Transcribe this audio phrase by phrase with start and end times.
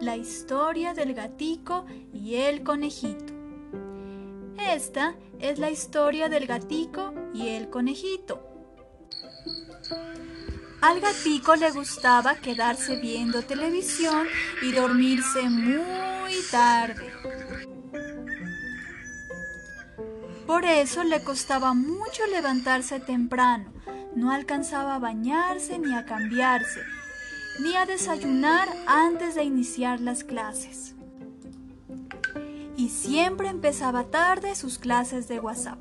[0.00, 3.32] La historia del gatico y el conejito.
[4.58, 8.46] Esta es la historia del gatico y el conejito.
[10.82, 14.26] Al gatico le gustaba quedarse viendo televisión
[14.60, 17.09] y dormirse muy tarde.
[20.50, 23.72] Por eso le costaba mucho levantarse temprano.
[24.16, 26.80] No alcanzaba a bañarse ni a cambiarse,
[27.60, 30.96] ni a desayunar antes de iniciar las clases.
[32.76, 35.78] Y siempre empezaba tarde sus clases de WhatsApp.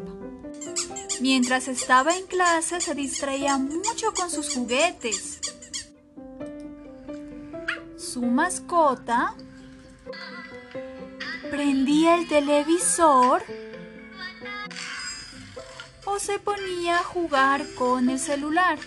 [1.19, 5.41] Mientras estaba en clase se distraía mucho con sus juguetes.
[7.97, 9.33] Su mascota
[11.49, 13.41] prendía el televisor
[16.09, 18.79] o se ponía a jugar con el celular.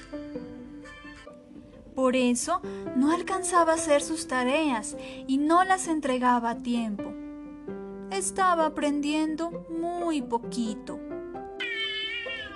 [1.94, 2.60] Por eso
[2.96, 7.12] no alcanzaba a hacer sus tareas y no las entregaba a tiempo.
[8.10, 10.98] Estaba aprendiendo muy poquito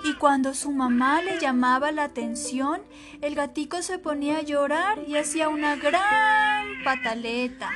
[0.05, 2.83] y cuando su mamá le llamaba la atención,
[3.23, 7.71] el gatico se ponía a llorar y hacía una gran pataleta.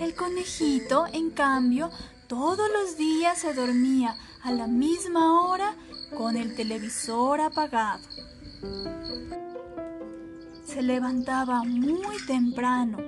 [0.00, 1.90] El conejito, en cambio,
[2.30, 4.14] todos los días se dormía
[4.44, 5.74] a la misma hora
[6.16, 8.04] con el televisor apagado.
[10.64, 12.98] Se levantaba muy temprano,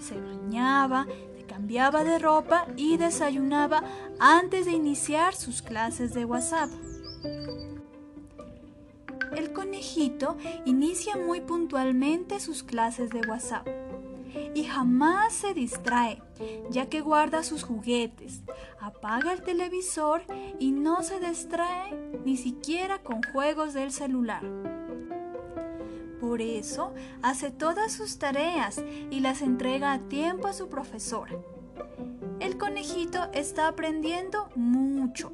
[0.00, 1.08] se bañaba,
[1.48, 3.82] cambiaba de ropa y desayunaba
[4.20, 6.70] antes de iniciar sus clases de WhatsApp.
[9.36, 13.87] El conejito inicia muy puntualmente sus clases de WhatsApp
[14.54, 16.22] y jamás se distrae,
[16.70, 18.42] ya que guarda sus juguetes,
[18.80, 20.22] apaga el televisor
[20.58, 24.42] y no se distrae ni siquiera con juegos del celular.
[26.20, 31.32] Por eso hace todas sus tareas y las entrega a tiempo a su profesora.
[32.40, 35.32] El conejito está aprendiendo mucho.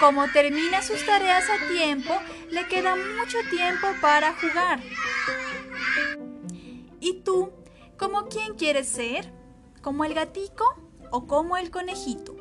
[0.00, 2.12] Como termina sus tareas a tiempo,
[2.50, 4.80] le queda mucho tiempo para jugar.
[7.08, 7.48] ¿Y tú,
[7.96, 9.32] cómo quién quieres ser?
[9.80, 10.66] ¿Como el gatico
[11.10, 12.36] o como el conejito?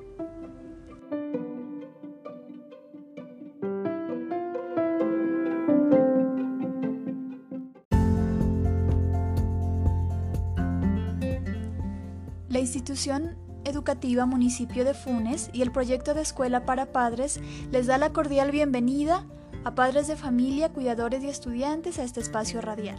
[12.50, 17.40] La institución educativa Municipio de Funes y el proyecto de escuela para padres
[17.72, 19.26] les da la cordial bienvenida
[19.64, 22.98] a padres de familia, cuidadores y estudiantes a este espacio radial.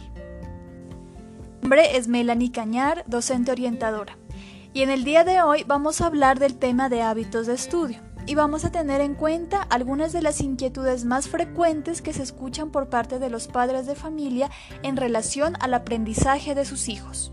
[1.69, 4.17] Nombre es Melanie Cañar, docente orientadora,
[4.73, 7.99] y en el día de hoy vamos a hablar del tema de hábitos de estudio
[8.25, 12.71] y vamos a tener en cuenta algunas de las inquietudes más frecuentes que se escuchan
[12.71, 14.49] por parte de los padres de familia
[14.81, 17.31] en relación al aprendizaje de sus hijos.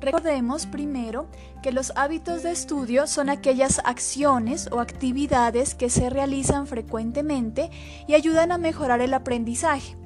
[0.00, 1.28] Recordemos primero
[1.62, 7.70] que los hábitos de estudio son aquellas acciones o actividades que se realizan frecuentemente
[8.08, 9.99] y ayudan a mejorar el aprendizaje.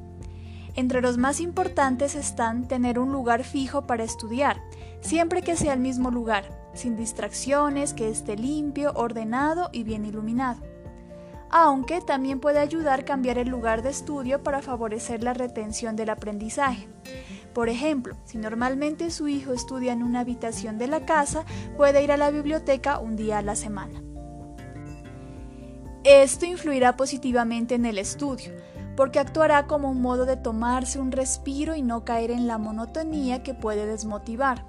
[0.77, 4.61] Entre los más importantes están tener un lugar fijo para estudiar,
[5.01, 10.61] siempre que sea el mismo lugar, sin distracciones, que esté limpio, ordenado y bien iluminado.
[11.51, 16.89] Aunque también puede ayudar cambiar el lugar de estudio para favorecer la retención del aprendizaje.
[17.53, 21.45] Por ejemplo, si normalmente su hijo estudia en una habitación de la casa,
[21.77, 24.03] puede ir a la biblioteca un día a la semana.
[26.03, 28.53] Esto influirá positivamente en el estudio,
[28.97, 33.43] porque actuará como un modo de tomarse un respiro y no caer en la monotonía
[33.43, 34.65] que puede desmotivar.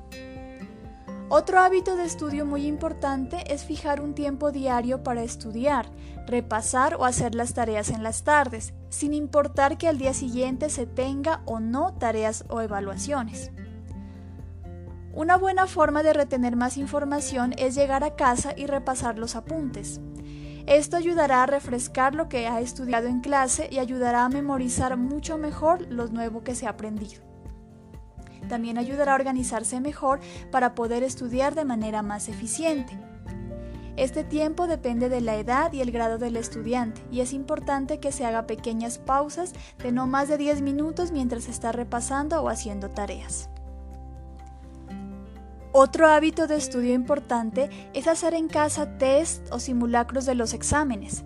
[1.28, 5.90] Otro hábito de estudio muy importante es fijar un tiempo diario para estudiar,
[6.28, 10.86] repasar o hacer las tareas en las tardes, sin importar que al día siguiente se
[10.86, 13.52] tenga o no tareas o evaluaciones.
[15.14, 20.02] Una buena forma de retener más información es llegar a casa y repasar los apuntes.
[20.68, 25.38] Esto ayudará a refrescar lo que ha estudiado en clase y ayudará a memorizar mucho
[25.38, 27.22] mejor lo nuevo que se ha aprendido.
[28.50, 30.20] También ayudará a organizarse mejor
[30.52, 32.98] para poder estudiar de manera más eficiente.
[33.96, 38.12] Este tiempo depende de la edad y el grado del estudiante y es importante que
[38.12, 42.90] se haga pequeñas pausas de no más de 10 minutos mientras está repasando o haciendo
[42.90, 43.50] tareas.
[45.78, 51.26] Otro hábito de estudio importante es hacer en casa test o simulacros de los exámenes.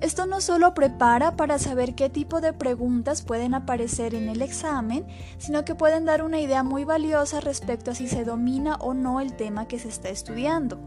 [0.00, 5.04] Esto no solo prepara para saber qué tipo de preguntas pueden aparecer en el examen,
[5.38, 9.20] sino que pueden dar una idea muy valiosa respecto a si se domina o no
[9.20, 10.78] el tema que se está estudiando.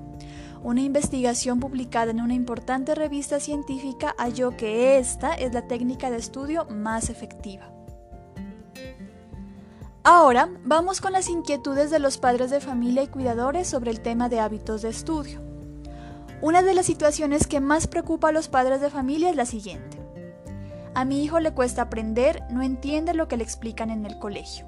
[0.64, 6.16] Una investigación publicada en una importante revista científica halló que esta es la técnica de
[6.16, 7.74] estudio más efectiva.
[10.04, 14.30] Ahora vamos con las inquietudes de los padres de familia y cuidadores sobre el tema
[14.30, 15.40] de hábitos de estudio.
[16.42, 20.00] Una de las situaciones que más preocupa a los padres de familia es la siguiente.
[20.96, 24.66] A mi hijo le cuesta aprender, no entiende lo que le explican en el colegio.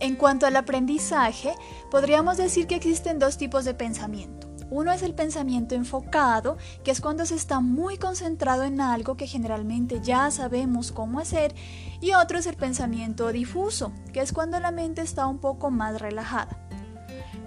[0.00, 1.52] En cuanto al aprendizaje,
[1.90, 4.51] podríamos decir que existen dos tipos de pensamiento.
[4.72, 9.26] Uno es el pensamiento enfocado, que es cuando se está muy concentrado en algo que
[9.26, 11.54] generalmente ya sabemos cómo hacer,
[12.00, 16.00] y otro es el pensamiento difuso, que es cuando la mente está un poco más
[16.00, 16.56] relajada.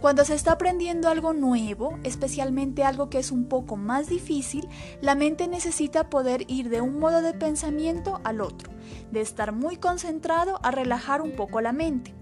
[0.02, 4.70] Cuando se está aprendiendo algo nuevo, especialmente algo que es un poco más difícil,
[5.02, 8.72] la mente necesita poder ir de un modo de pensamiento al otro,
[9.12, 12.14] de estar muy concentrado a relajar un poco la mente.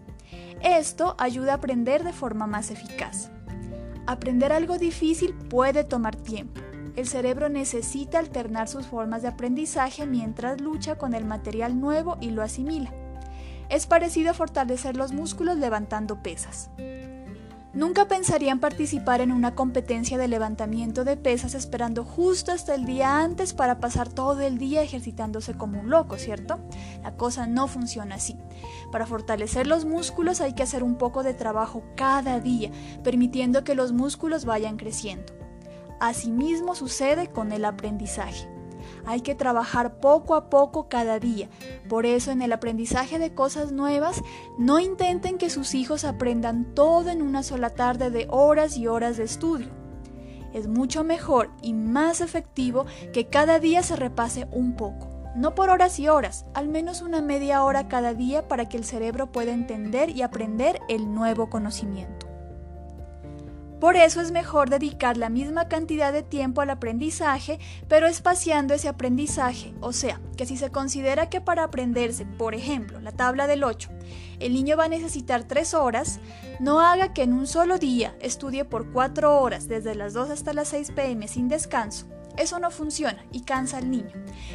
[0.62, 3.33] Esto ayuda a aprender de forma más eficaz.
[4.06, 6.62] Aprender algo difícil puede tomar tiempo.
[6.96, 12.32] El cerebro necesita alternar sus formas de aprendizaje mientras lucha con el material nuevo y
[12.32, 12.92] lo asimila.
[13.70, 16.70] Es parecido a fortalecer los músculos levantando pesas.
[17.74, 23.22] Nunca pensarían participar en una competencia de levantamiento de pesas esperando justo hasta el día
[23.22, 26.60] antes para pasar todo el día ejercitándose como un loco, ¿cierto?
[27.02, 28.38] La cosa no funciona así.
[28.92, 32.70] Para fortalecer los músculos hay que hacer un poco de trabajo cada día,
[33.04, 35.34] permitiendo que los músculos vayan creciendo.
[36.00, 38.53] Asimismo sucede con el aprendizaje.
[39.06, 41.50] Hay que trabajar poco a poco cada día.
[41.90, 44.22] Por eso en el aprendizaje de cosas nuevas,
[44.58, 49.18] no intenten que sus hijos aprendan todo en una sola tarde de horas y horas
[49.18, 49.68] de estudio.
[50.54, 55.10] Es mucho mejor y más efectivo que cada día se repase un poco.
[55.36, 58.84] No por horas y horas, al menos una media hora cada día para que el
[58.84, 62.23] cerebro pueda entender y aprender el nuevo conocimiento.
[63.84, 67.60] Por eso es mejor dedicar la misma cantidad de tiempo al aprendizaje,
[67.90, 69.74] pero espaciando ese aprendizaje.
[69.82, 73.90] O sea, que si se considera que para aprenderse, por ejemplo, la tabla del 8,
[74.40, 76.22] el niño va a necesitar 3 horas,
[76.62, 80.54] no haga que en un solo día estudie por 4 horas, desde las 2 hasta
[80.54, 82.08] las 6 pm sin descanso.
[82.38, 84.14] Eso no funciona y cansa al niño.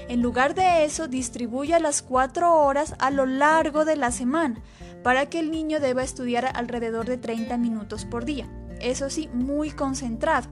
[0.09, 4.63] En lugar de eso, distribuya las 4 horas a lo largo de la semana,
[5.03, 8.49] para que el niño deba estudiar alrededor de 30 minutos por día
[8.81, 10.49] eso sí, muy concentrado.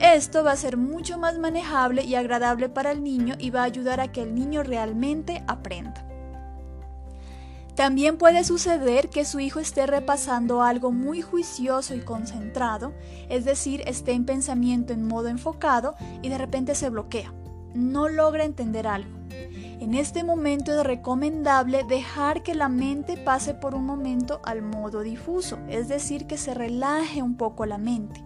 [0.00, 3.64] Esto va a ser mucho más manejable y agradable para el niño y va a
[3.64, 6.04] ayudar a que el niño realmente aprenda.
[7.74, 12.92] También puede suceder que su hijo esté repasando algo muy juicioso y concentrado,
[13.28, 17.32] es decir, esté en pensamiento en modo enfocado y de repente se bloquea,
[17.74, 19.10] no logra entender algo.
[19.80, 25.02] En este momento es recomendable dejar que la mente pase por un momento al modo
[25.02, 28.24] difuso, es decir, que se relaje un poco la mente.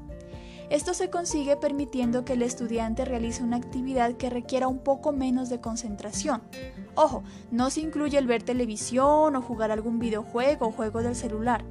[0.70, 5.50] Esto se consigue permitiendo que el estudiante realice una actividad que requiera un poco menos
[5.50, 6.40] de concentración.
[6.94, 11.62] Ojo, no se incluye el ver televisión o jugar algún videojuego o juego del celular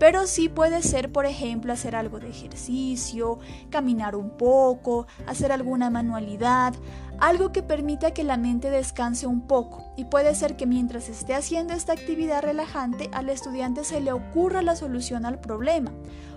[0.00, 3.38] pero sí puede ser, por ejemplo, hacer algo de ejercicio,
[3.68, 6.72] caminar un poco, hacer alguna manualidad,
[7.18, 9.84] algo que permita que la mente descanse un poco.
[9.98, 14.62] Y puede ser que mientras esté haciendo esta actividad relajante, al estudiante se le ocurra
[14.62, 15.92] la solución al problema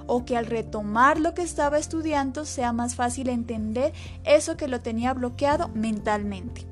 [0.07, 3.93] o que al retomar lo que estaba estudiando sea más fácil entender
[4.25, 6.67] eso que lo tenía bloqueado mentalmente.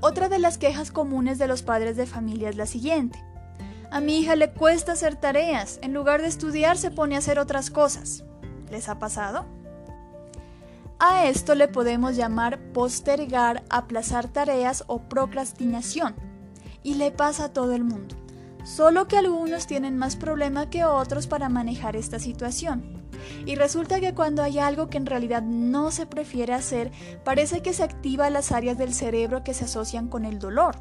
[0.00, 3.33] Otra de las quejas comunes de los padres de familia es la siguiente.
[3.94, 7.38] A mi hija le cuesta hacer tareas, en lugar de estudiar se pone a hacer
[7.38, 8.24] otras cosas.
[8.68, 9.46] ¿Les ha pasado?
[10.98, 16.16] A esto le podemos llamar postergar, aplazar tareas o procrastinación.
[16.82, 18.16] Y le pasa a todo el mundo.
[18.64, 23.06] Solo que algunos tienen más problema que otros para manejar esta situación.
[23.46, 26.90] Y resulta que cuando hay algo que en realidad no se prefiere hacer,
[27.22, 30.74] parece que se activa las áreas del cerebro que se asocian con el dolor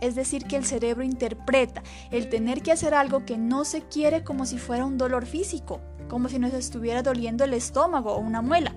[0.00, 4.24] es decir, que el cerebro interpreta el tener que hacer algo que no se quiere
[4.24, 8.42] como si fuera un dolor físico, como si nos estuviera doliendo el estómago o una
[8.42, 8.74] muela.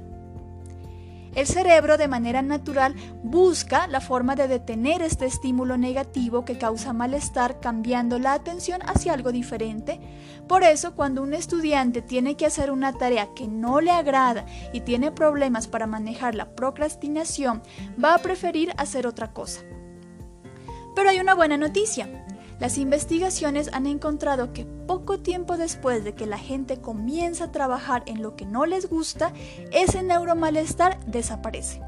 [1.36, 6.94] El cerebro de manera natural busca la forma de detener este estímulo negativo que causa
[6.94, 10.00] malestar cambiando la atención hacia algo diferente.
[10.48, 14.82] Por eso cuando un estudiante tiene que hacer una tarea que no le agrada y
[14.82, 17.63] tiene problemas para manejar la procrastinación,
[18.03, 19.62] va a preferir hacer otra cosa.
[20.96, 22.08] Pero hay una buena noticia.
[22.60, 28.04] Las investigaciones han encontrado que poco tiempo después de que la gente comienza a trabajar
[28.06, 29.34] en lo que no les gusta,
[29.72, 31.82] ese neuromalestar desaparece.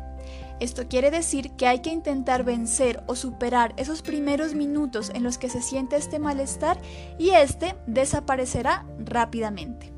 [0.59, 5.37] Esto quiere decir que hay que intentar vencer o superar esos primeros minutos en los
[5.37, 6.77] que se siente este malestar
[7.17, 9.94] y este desaparecerá rápidamente.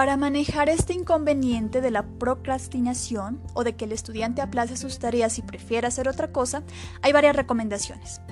[0.00, 5.36] Para manejar este inconveniente de la procrastinación o de que el estudiante aplace sus tareas
[5.36, 6.62] y prefiera hacer otra cosa,
[7.02, 8.22] hay varias recomendaciones.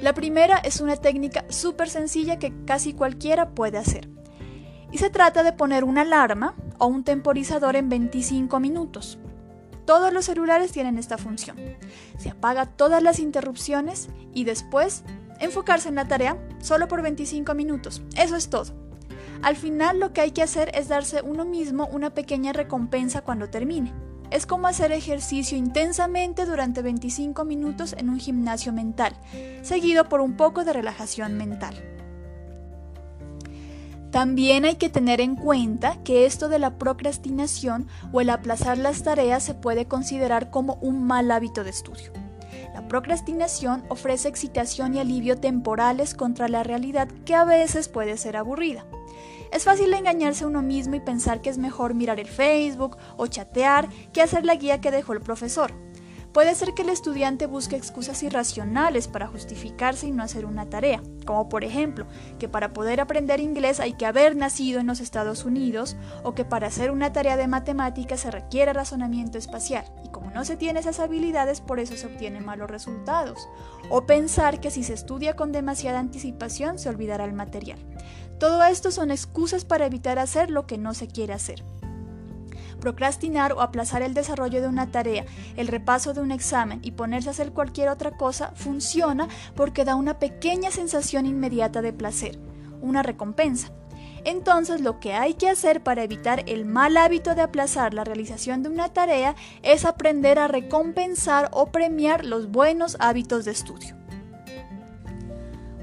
[0.00, 4.08] La primera es una técnica súper sencilla que casi cualquiera puede hacer.
[4.90, 9.18] Y se trata de poner una alarma o un temporizador en 25 minutos.
[9.84, 11.58] Todos los celulares tienen esta función.
[12.16, 15.04] Se apaga todas las interrupciones y después
[15.40, 18.00] enfocarse en la tarea solo por 25 minutos.
[18.16, 18.87] Eso es todo.
[19.42, 23.48] Al final lo que hay que hacer es darse uno mismo una pequeña recompensa cuando
[23.48, 23.92] termine.
[24.30, 29.14] Es como hacer ejercicio intensamente durante 25 minutos en un gimnasio mental,
[29.62, 31.74] seguido por un poco de relajación mental.
[34.10, 39.02] También hay que tener en cuenta que esto de la procrastinación o el aplazar las
[39.02, 42.12] tareas se puede considerar como un mal hábito de estudio.
[42.74, 48.36] La procrastinación ofrece excitación y alivio temporales contra la realidad que a veces puede ser
[48.36, 48.86] aburrida.
[49.52, 53.26] Es fácil engañarse a uno mismo y pensar que es mejor mirar el Facebook o
[53.26, 55.72] chatear que hacer la guía que dejó el profesor.
[56.32, 61.02] Puede ser que el estudiante busque excusas irracionales para justificarse y no hacer una tarea,
[61.24, 62.06] como por ejemplo
[62.38, 66.44] que para poder aprender inglés hay que haber nacido en los Estados Unidos o que
[66.44, 70.80] para hacer una tarea de matemáticas se requiere razonamiento espacial y como no se tiene
[70.80, 73.48] esas habilidades por eso se obtienen malos resultados,
[73.88, 77.78] o pensar que si se estudia con demasiada anticipación se olvidará el material.
[78.38, 81.64] Todo esto son excusas para evitar hacer lo que no se quiere hacer.
[82.80, 85.26] Procrastinar o aplazar el desarrollo de una tarea,
[85.56, 89.26] el repaso de un examen y ponerse a hacer cualquier otra cosa funciona
[89.56, 92.38] porque da una pequeña sensación inmediata de placer,
[92.80, 93.72] una recompensa.
[94.24, 98.62] Entonces lo que hay que hacer para evitar el mal hábito de aplazar la realización
[98.62, 103.97] de una tarea es aprender a recompensar o premiar los buenos hábitos de estudio.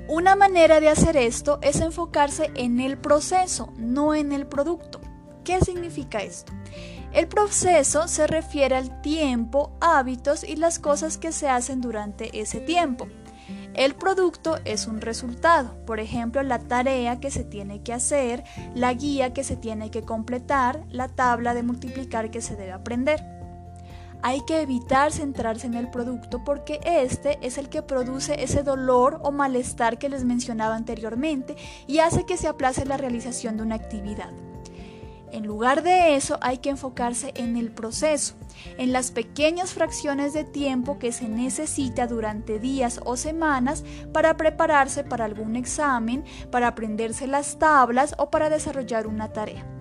[0.08, 5.02] Una manera de hacer esto es enfocarse en el proceso, no en el producto.
[5.44, 6.54] ¿Qué significa esto?
[7.12, 12.60] El proceso se refiere al tiempo, hábitos y las cosas que se hacen durante ese
[12.60, 13.08] tiempo.
[13.74, 18.44] El producto es un resultado, por ejemplo, la tarea que se tiene que hacer,
[18.76, 23.35] la guía que se tiene que completar, la tabla de multiplicar que se debe aprender
[24.26, 29.20] hay que evitar centrarse en el producto porque este es el que produce ese dolor
[29.22, 31.56] o malestar que les mencionaba anteriormente
[31.86, 34.32] y hace que se aplace la realización de una actividad.
[35.32, 38.34] En lugar de eso hay que enfocarse en el proceso,
[38.80, 45.04] en las pequeñas fracciones de tiempo que se necesita durante días o semanas para prepararse
[45.04, 49.75] para algún examen, para aprenderse las tablas o para desarrollar una tarea.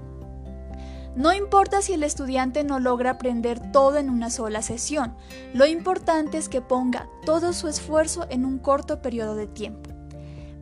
[1.17, 5.15] No importa si el estudiante no logra aprender todo en una sola sesión,
[5.53, 9.91] lo importante es que ponga todo su esfuerzo en un corto periodo de tiempo.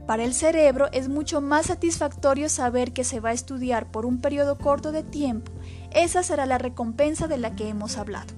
[0.07, 4.21] Para el cerebro es mucho más satisfactorio saber que se va a estudiar por un
[4.21, 5.53] periodo corto de tiempo.
[5.91, 8.35] Esa será la recompensa de la que hemos hablado.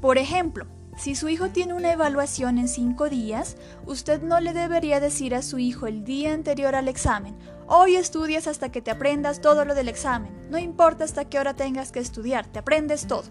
[0.00, 5.00] Por ejemplo, si su hijo tiene una evaluación en cinco días, usted no le debería
[5.00, 7.36] decir a su hijo el día anterior al examen,
[7.68, 11.54] hoy estudias hasta que te aprendas todo lo del examen, no importa hasta qué hora
[11.54, 13.24] tengas que estudiar, te aprendes todo.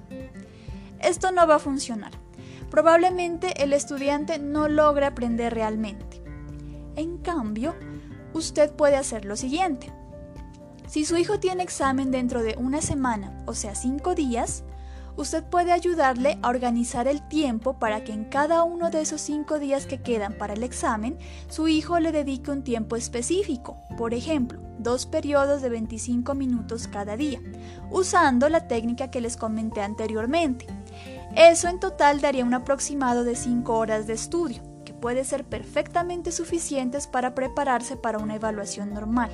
[1.00, 2.12] Esto no va a funcionar.
[2.70, 6.22] Probablemente el estudiante no logre aprender realmente.
[6.96, 7.76] En cambio,
[8.34, 9.94] usted puede hacer lo siguiente.
[10.88, 14.64] Si su hijo tiene examen dentro de una semana, o sea, cinco días,
[15.18, 19.60] usted puede ayudarle a organizar el tiempo para que en cada uno de esos cinco
[19.60, 21.18] días que quedan para el examen,
[21.50, 27.16] su hijo le dedique un tiempo específico, por ejemplo, dos periodos de 25 minutos cada
[27.18, 27.40] día,
[27.90, 30.68] usando la técnica que les comenté anteriormente.
[31.36, 36.32] Eso en total daría un aproximado de 5 horas de estudio, que puede ser perfectamente
[36.32, 39.32] suficientes para prepararse para una evaluación normal.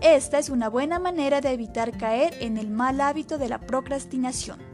[0.00, 4.67] Esta es una buena manera de evitar caer en el mal hábito de la procrastinación.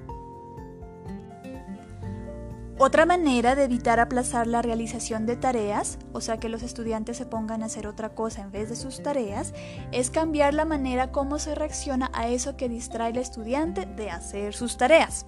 [2.76, 7.24] Otra manera de evitar aplazar la realización de tareas, o sea que los estudiantes se
[7.24, 9.54] pongan a hacer otra cosa en vez de sus tareas,
[9.92, 14.54] es cambiar la manera como se reacciona a eso que distrae al estudiante de hacer
[14.54, 15.26] sus tareas.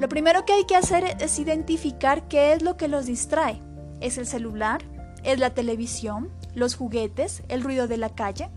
[0.00, 3.62] Lo primero que hay que hacer es identificar qué es lo que los distrae.
[4.00, 4.82] ¿Es el celular?
[5.22, 6.30] ¿Es la televisión?
[6.52, 7.44] ¿Los juguetes?
[7.48, 8.50] ¿El ruido de la calle?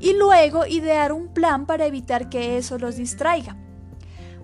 [0.00, 3.56] y luego idear un plan para evitar que eso los distraiga.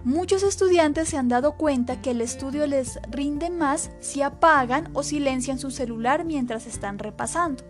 [0.04, 5.04] Muchos estudiantes se han dado cuenta que el estudio les rinde más si apagan o
[5.04, 7.62] silencian su celular mientras están repasando.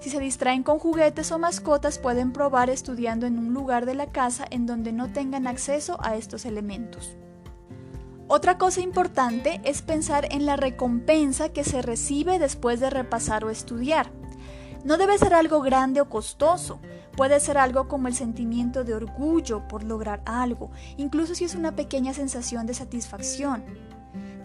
[0.00, 4.10] Si se distraen con juguetes o mascotas pueden probar estudiando en un lugar de la
[4.10, 7.16] casa en donde no tengan acceso a estos elementos.
[8.26, 13.50] Otra cosa importante es pensar en la recompensa que se recibe después de repasar o
[13.50, 14.10] estudiar.
[14.82, 16.80] No debe ser algo grande o costoso,
[17.16, 21.76] Puede ser algo como el sentimiento de orgullo por lograr algo, incluso si es una
[21.76, 23.62] pequeña sensación de satisfacción.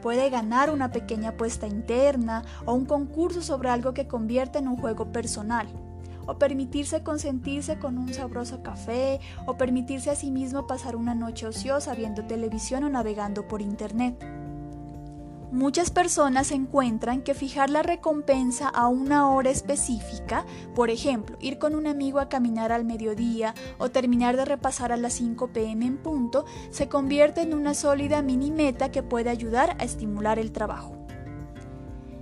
[0.04, 4.78] Puede ganar una pequeña apuesta interna o un concurso sobre algo que convierta en un
[4.78, 5.68] juego personal.
[6.28, 11.48] O permitirse consentirse con un sabroso café, o permitirse a sí mismo pasar una noche
[11.48, 14.24] ociosa viendo televisión o navegando por internet.
[15.52, 21.74] Muchas personas encuentran que fijar la recompensa a una hora específica, por ejemplo, ir con
[21.74, 25.98] un amigo a caminar al mediodía o terminar de repasar a las 5 pm en
[25.98, 31.09] punto, se convierte en una sólida mini meta que puede ayudar a estimular el trabajo.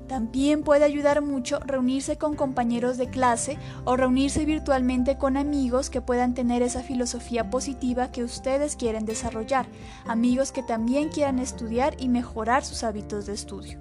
[0.08, 6.02] También puede ayudar mucho reunirse con compañeros de clase o reunirse virtualmente con amigos que
[6.02, 9.68] puedan tener esa filosofía positiva que ustedes quieren desarrollar,
[10.06, 13.80] amigos que también quieran estudiar y mejorar sus hábitos de estudio.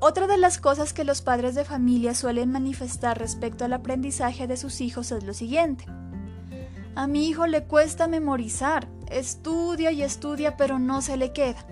[0.00, 4.56] Otra de las cosas que los padres de familia suelen manifestar respecto al aprendizaje de
[4.56, 5.86] sus hijos es lo siguiente.
[6.94, 11.64] A mi hijo le cuesta memorizar, estudia y estudia pero no se le queda.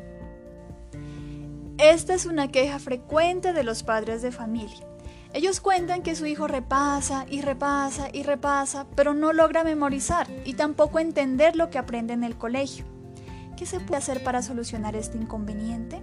[1.79, 4.87] Esta es una queja frecuente de los padres de familia.
[5.35, 10.55] Ellos cuentan que su hijo repasa y repasa y repasa, pero no logra memorizar y
[10.55, 12.87] tampoco entender lo que aprende en el colegio.
[13.59, 16.01] ¿Qué se puede hacer para solucionar este inconveniente?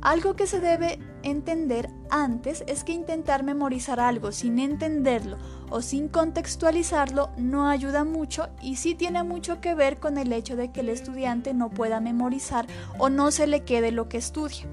[0.00, 0.98] Algo que se debe
[1.30, 5.38] entender antes es que intentar memorizar algo sin entenderlo
[5.70, 10.56] o sin contextualizarlo no ayuda mucho y sí tiene mucho que ver con el hecho
[10.56, 12.66] de que el estudiante no pueda memorizar
[12.98, 14.66] o no se le quede lo que estudia.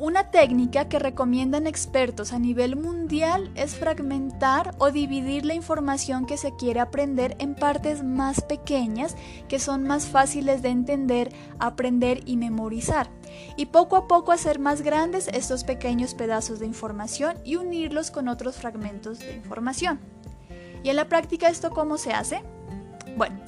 [0.00, 6.38] Una técnica que recomiendan expertos a nivel mundial es fragmentar o dividir la información que
[6.38, 9.14] se quiere aprender en partes más pequeñas
[9.46, 13.10] que son más fáciles de entender, aprender y memorizar,
[13.58, 18.28] y poco a poco hacer más grandes estos pequeños pedazos de información y unirlos con
[18.28, 20.00] otros fragmentos de información.
[20.82, 22.42] ¿Y en la práctica esto cómo se hace?
[23.18, 23.38] Bueno,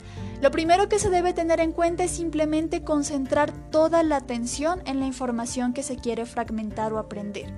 [0.43, 4.99] lo primero que se debe tener en cuenta es simplemente concentrar toda la atención en
[4.99, 7.55] la información que se quiere fragmentar o aprender.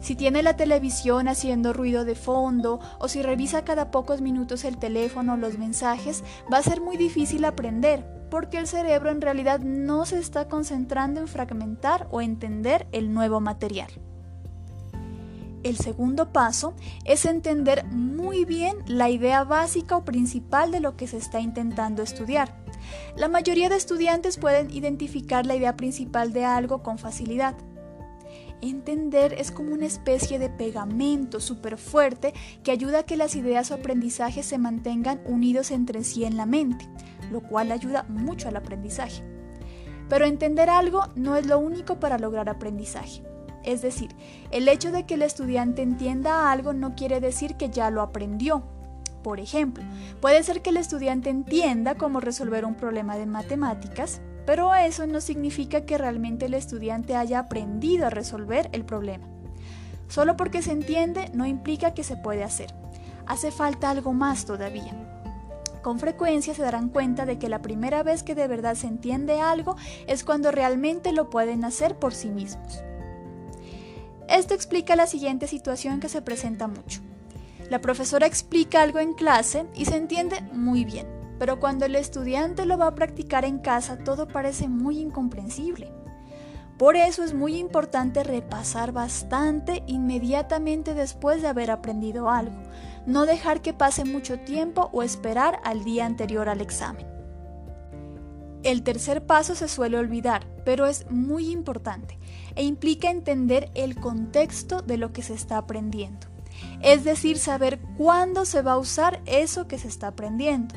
[0.00, 4.76] Si tiene la televisión haciendo ruido de fondo o si revisa cada pocos minutos el
[4.76, 9.60] teléfono o los mensajes, va a ser muy difícil aprender porque el cerebro en realidad
[9.60, 13.88] no se está concentrando en fragmentar o entender el nuevo material.
[15.66, 16.74] El segundo paso
[17.04, 22.04] es entender muy bien la idea básica o principal de lo que se está intentando
[22.04, 22.54] estudiar.
[23.16, 27.56] La mayoría de estudiantes pueden identificar la idea principal de algo con facilidad.
[28.62, 33.72] Entender es como una especie de pegamento súper fuerte que ayuda a que las ideas
[33.72, 36.88] o aprendizajes se mantengan unidos entre sí en la mente,
[37.32, 39.20] lo cual ayuda mucho al aprendizaje.
[40.08, 43.24] Pero entender algo no es lo único para lograr aprendizaje.
[43.66, 44.14] Es decir,
[44.52, 48.62] el hecho de que el estudiante entienda algo no quiere decir que ya lo aprendió.
[49.22, 49.82] Por ejemplo,
[50.20, 55.20] puede ser que el estudiante entienda cómo resolver un problema de matemáticas, pero eso no
[55.20, 59.26] significa que realmente el estudiante haya aprendido a resolver el problema.
[60.06, 62.72] Solo porque se entiende no implica que se puede hacer.
[63.26, 64.94] Hace falta algo más todavía.
[65.82, 69.40] Con frecuencia se darán cuenta de que la primera vez que de verdad se entiende
[69.40, 69.74] algo
[70.06, 72.80] es cuando realmente lo pueden hacer por sí mismos.
[74.28, 77.00] Esto explica la siguiente situación que se presenta mucho.
[77.70, 81.06] La profesora explica algo en clase y se entiende muy bien,
[81.38, 85.92] pero cuando el estudiante lo va a practicar en casa todo parece muy incomprensible.
[86.76, 92.56] Por eso es muy importante repasar bastante inmediatamente después de haber aprendido algo,
[93.06, 97.06] no dejar que pase mucho tiempo o esperar al día anterior al examen.
[98.62, 102.18] El tercer paso se suele olvidar, pero es muy importante
[102.56, 106.26] e implica entender el contexto de lo que se está aprendiendo.
[106.82, 110.74] Es decir, saber cuándo se va a usar eso que se está aprendiendo.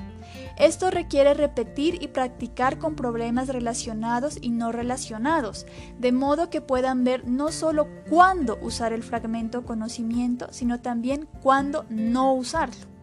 [0.57, 5.65] Esto requiere repetir y practicar con problemas relacionados y no relacionados,
[5.97, 11.85] de modo que puedan ver no solo cuándo usar el fragmento conocimiento, sino también cuándo
[11.89, 12.98] no usarlo.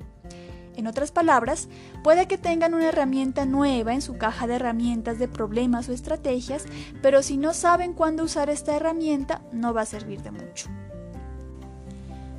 [0.77, 1.69] En otras palabras,
[2.05, 6.67] puede que tengan una herramienta nueva en su caja de herramientas de problemas o estrategias,
[7.03, 10.69] pero si no saben cuándo usar esta herramienta, no va a servir de mucho.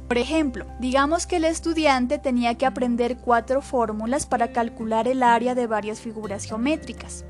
[0.08, 5.54] Por ejemplo, digamos que el estudiante tenía que aprender cuatro fórmulas para calcular el área
[5.54, 7.26] de varias figuras geométricas.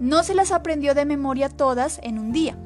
[0.00, 2.56] No se las aprendió de memoria todas en un día.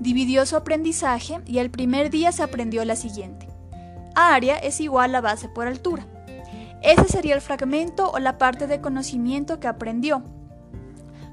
[0.00, 3.48] Dividió su aprendizaje y el primer día se aprendió la siguiente.
[4.14, 6.06] Área es igual a base por altura.
[6.84, 10.22] Ese sería el fragmento o la parte de conocimiento que aprendió.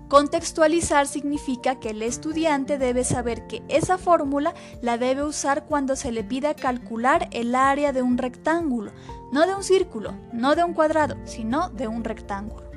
[0.07, 6.13] Contextualizar significa que el estudiante debe saber que esa fórmula la debe usar cuando se
[6.13, 8.91] le pida calcular el área de un rectángulo,
[9.33, 12.70] no de un círculo, no de un cuadrado, sino de un rectángulo.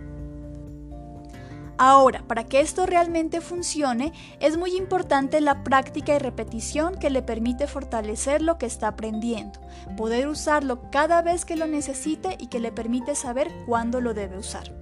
[1.77, 7.23] Ahora, para que esto realmente funcione, es muy importante la práctica y repetición que le
[7.23, 9.61] permite fortalecer lo que está aprendiendo,
[9.97, 14.39] poder usarlo cada vez que lo necesite y que le permite saber cuándo lo debe
[14.39, 14.73] usar.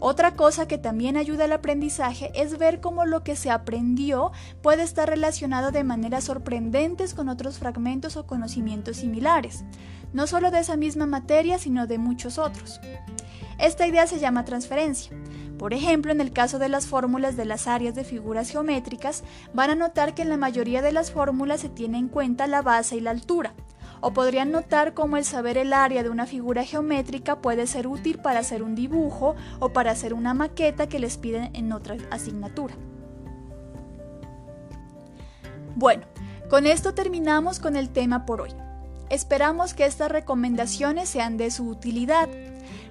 [0.00, 4.82] Otra cosa que también ayuda al aprendizaje es ver cómo lo que se aprendió puede
[4.82, 9.64] estar relacionado de maneras sorprendentes con otros fragmentos o conocimientos similares,
[10.12, 12.80] no solo de esa misma materia, sino de muchos otros.
[13.58, 15.16] Esta idea se llama transferencia.
[15.58, 19.70] Por ejemplo, en el caso de las fórmulas de las áreas de figuras geométricas, van
[19.70, 22.96] a notar que en la mayoría de las fórmulas se tiene en cuenta la base
[22.96, 23.54] y la altura,
[24.00, 28.18] o podrían notar cómo el saber el área de una figura geométrica puede ser útil
[28.18, 32.74] para hacer un dibujo o para hacer una maqueta que les piden en otra asignatura.
[35.76, 36.04] Bueno,
[36.50, 38.50] con esto terminamos con el tema por hoy.
[39.10, 42.28] Esperamos que estas recomendaciones sean de su utilidad.